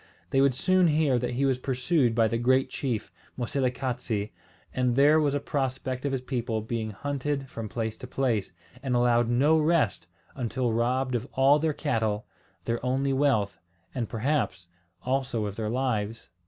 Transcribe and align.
They 0.31 0.41
would 0.41 0.55
soon 0.55 0.87
hear 0.87 1.19
that 1.19 1.35
he 1.35 1.45
was 1.45 1.59
pursued 1.59 2.15
by 2.15 2.27
the 2.27 2.39
great 2.39 2.71
chief 2.71 3.11
Moselekatse, 3.37 4.31
and 4.73 4.95
there 4.95 5.19
was 5.19 5.35
a 5.35 5.39
prospect 5.39 6.05
of 6.05 6.11
his 6.11 6.21
people 6.21 6.59
being 6.61 6.89
hunted 6.89 7.47
from 7.47 7.69
place 7.69 7.97
to 7.97 8.07
place, 8.07 8.51
and 8.81 8.95
allowed 8.95 9.29
no 9.29 9.59
rest 9.59 10.07
until 10.35 10.73
robbed 10.73 11.13
of 11.13 11.27
all 11.33 11.59
their 11.59 11.71
cattle, 11.73 12.25
their 12.63 12.83
only 12.83 13.13
wealth, 13.13 13.59
and 13.93 14.09
perhaps 14.09 14.69
also 15.03 15.45
of 15.45 15.55
their 15.55 15.69
lives. 15.69 16.31